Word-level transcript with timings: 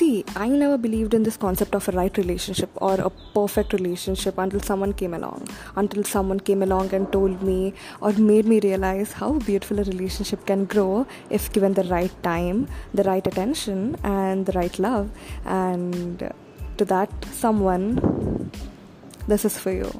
see, 0.00 0.24
I 0.34 0.48
never 0.48 0.76
believed 0.78 1.14
in 1.14 1.24
this 1.24 1.36
concept 1.36 1.74
of 1.74 1.88
a 1.88 1.92
right 1.92 2.16
relationship 2.16 2.70
or 2.76 2.94
a 3.08 3.10
perfect 3.34 3.74
relationship 3.74 4.38
until 4.38 4.60
someone 4.60 4.92
came 5.00 5.14
along. 5.14 5.48
Until 5.76 6.04
someone 6.04 6.40
came 6.40 6.62
along 6.62 6.94
and 6.94 7.12
told 7.12 7.42
me 7.42 7.74
or 8.00 8.12
made 8.12 8.46
me 8.52 8.60
realize 8.60 9.12
how 9.12 9.32
beautiful 9.50 9.80
a 9.80 9.84
relationship 9.84 10.46
can 10.46 10.64
grow 10.64 11.06
if 11.28 11.52
given 11.52 11.74
the 11.74 11.84
right 11.84 12.14
time, 12.22 12.66
the 12.94 13.04
right 13.04 13.26
attention, 13.26 13.96
and 14.02 14.46
the 14.46 14.52
right 14.52 14.78
love. 14.78 15.10
And 15.44 16.32
to 16.78 16.84
that 16.86 17.10
someone, 17.44 18.50
this 19.28 19.44
is 19.44 19.58
for 19.58 19.72
you. 19.72 19.90